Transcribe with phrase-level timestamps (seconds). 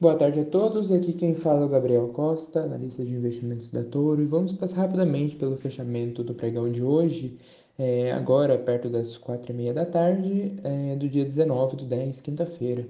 [0.00, 0.92] Boa tarde a todos.
[0.92, 4.76] Aqui quem fala é o Gabriel Costa, analista de investimentos da Toro, e vamos passar
[4.76, 7.36] rapidamente pelo fechamento do pregão de hoje,
[7.76, 12.20] é, agora perto das quatro e meia da tarde, é, do dia 19 do 10,
[12.20, 12.86] quinta-feira.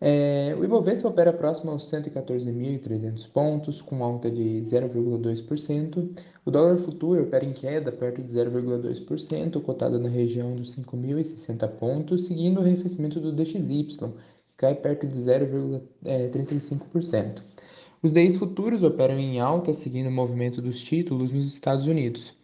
[0.00, 6.10] É, o Ibovespa opera próximo aos 114.300 pontos, com alta de 0,2%.
[6.44, 12.26] O dólar futuro opera em queda perto de 0,2%, cotado na região dos 5.060 pontos,
[12.26, 13.88] seguindo o arrefecimento do DXY,
[14.56, 17.42] cai perto de 0,35%.
[18.02, 22.34] Os DIs futuros operam em alta, seguindo o movimento dos títulos nos Estados Unidos.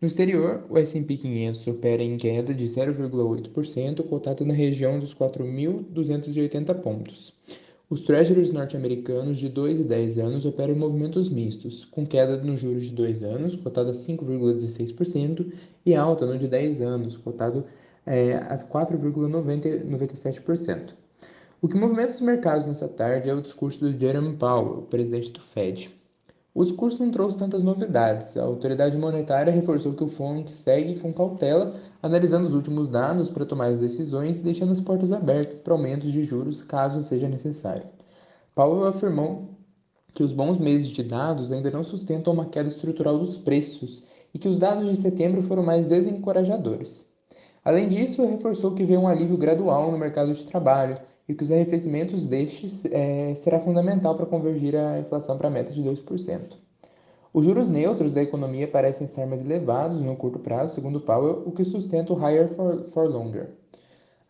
[0.00, 6.74] No exterior, o S&P 500 opera em queda de 0,8%, cotado na região dos 4.280
[6.82, 7.32] pontos.
[7.88, 12.58] Os Treasuries norte-americanos de 2 e 10 anos operam em movimentos mistos, com queda nos
[12.60, 15.52] juros de 2 anos, cotado a 5,16%,
[15.86, 17.64] e alta no de 10 anos, cotado
[18.04, 21.03] é, a 4,97%.
[21.64, 25.40] O que movimenta os mercados nessa tarde é o discurso do Jerome Powell, presidente do
[25.40, 25.90] Fed.
[26.54, 28.36] O discurso não trouxe tantas novidades.
[28.36, 33.46] A autoridade monetária reforçou que o FONC segue com cautela, analisando os últimos dados para
[33.46, 37.86] tomar as decisões, deixando as portas abertas para aumentos de juros caso seja necessário.
[38.54, 39.48] Powell afirmou
[40.12, 44.02] que os bons meses de dados ainda não sustentam uma queda estrutural dos preços
[44.34, 47.06] e que os dados de setembro foram mais desencorajadores.
[47.64, 51.50] Além disso, reforçou que vê um alívio gradual no mercado de trabalho e que os
[51.50, 56.56] arrefecimentos destes é, será fundamental para convergir a inflação para a meta de 2%.
[57.32, 61.50] Os juros neutros da economia parecem estar mais elevados no curto prazo, segundo Powell, o
[61.50, 63.48] que sustenta o higher for, for longer.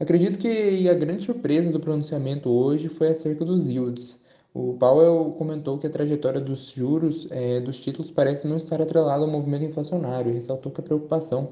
[0.00, 4.18] Acredito que a grande surpresa do pronunciamento hoje foi acerca dos yields.
[4.54, 9.24] O Powell comentou que a trajetória dos juros é, dos títulos parece não estar atrelada
[9.24, 11.50] ao movimento inflacionário e ressaltou que a preocupação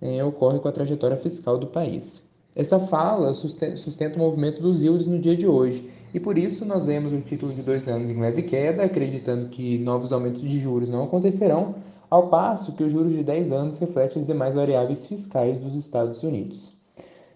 [0.00, 2.22] é, ocorre com a trajetória fiscal do país.
[2.54, 6.84] Essa fala sustenta o movimento dos yields no dia de hoje, e por isso nós
[6.84, 10.88] vemos o título de dois anos em leve queda, acreditando que novos aumentos de juros
[10.88, 11.76] não acontecerão,
[12.10, 16.24] ao passo que os juros de 10 anos refletem as demais variáveis fiscais dos Estados
[16.24, 16.72] Unidos.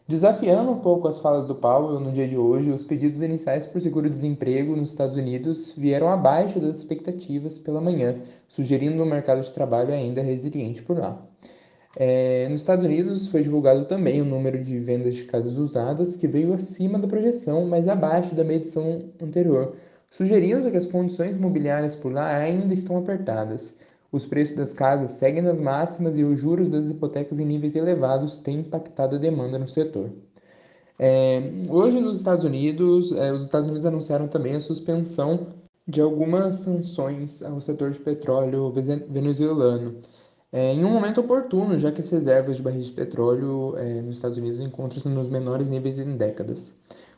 [0.07, 3.81] Desafiando um pouco as falas do Powell no dia de hoje, os pedidos iniciais por
[3.81, 8.17] seguro-desemprego nos Estados Unidos vieram abaixo das expectativas pela manhã,
[8.49, 11.23] sugerindo um mercado de trabalho ainda resiliente por lá.
[11.97, 16.27] É, nos Estados Unidos foi divulgado também o número de vendas de casas usadas, que
[16.27, 19.77] veio acima da projeção, mas abaixo da medição anterior,
[20.10, 23.78] sugerindo que as condições imobiliárias por lá ainda estão apertadas.
[24.10, 28.38] Os preços das casas seguem nas máximas e os juros das hipotecas em níveis elevados
[28.38, 30.11] têm impactado a demanda no setor.
[30.99, 35.49] É, hoje, nos Estados Unidos, é, os Estados Unidos anunciaram também a suspensão
[35.87, 38.72] de algumas sanções ao setor de petróleo
[39.09, 40.00] venezuelano.
[40.57, 44.15] É, em um momento oportuno, já que as reservas de barris de petróleo é, nos
[44.15, 46.73] Estados Unidos encontram-se nos menores níveis em décadas.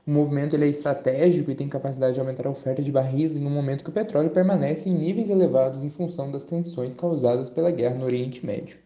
[0.07, 3.51] O movimento é estratégico e tem capacidade de aumentar a oferta de barris em um
[3.51, 7.97] momento que o petróleo permanece em níveis elevados em função das tensões causadas pela guerra
[7.97, 8.79] no Oriente Médio.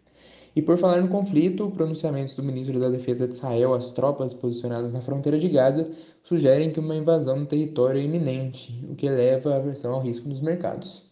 [0.57, 4.93] E por falar no conflito, pronunciamentos do ministro da Defesa de Israel às tropas posicionadas
[4.93, 5.93] na fronteira de Gaza
[6.25, 10.29] sugerem que uma invasão no território é iminente, o que eleva a aversão ao risco
[10.29, 11.09] nos mercados.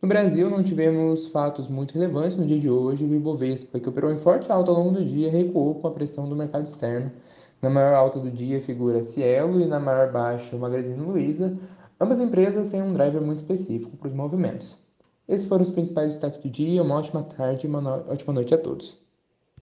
[0.00, 3.04] No Brasil, não tivemos fatos muito relevantes no dia de hoje.
[3.04, 6.28] O Ibovespa, que operou em forte alta ao longo do dia, recuou com a pressão
[6.28, 7.10] do mercado externo.
[7.60, 11.58] Na maior alta do dia figura Cielo e na maior baixa Magazine Luiza,
[12.00, 14.78] ambas empresas têm um driver muito específico para os movimentos.
[15.26, 16.80] Esses foram os principais destaques do dia.
[16.80, 19.07] Uma ótima tarde e uma ótima noite a todos.